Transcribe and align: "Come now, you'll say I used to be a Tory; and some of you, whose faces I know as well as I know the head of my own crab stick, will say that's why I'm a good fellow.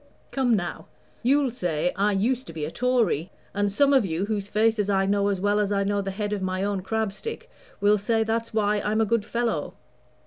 "Come 0.31 0.55
now, 0.55 0.87
you'll 1.21 1.51
say 1.51 1.91
I 1.95 2.13
used 2.13 2.47
to 2.47 2.53
be 2.53 2.65
a 2.65 2.71
Tory; 2.71 3.31
and 3.53 3.71
some 3.71 3.93
of 3.93 4.03
you, 4.03 4.25
whose 4.25 4.47
faces 4.47 4.89
I 4.89 5.05
know 5.05 5.27
as 5.27 5.39
well 5.39 5.59
as 5.59 5.71
I 5.71 5.83
know 5.83 6.01
the 6.01 6.09
head 6.09 6.33
of 6.33 6.41
my 6.41 6.63
own 6.63 6.81
crab 6.81 7.11
stick, 7.11 7.51
will 7.79 7.99
say 7.99 8.23
that's 8.23 8.51
why 8.51 8.81
I'm 8.83 8.99
a 9.01 9.05
good 9.05 9.23
fellow. 9.23 9.75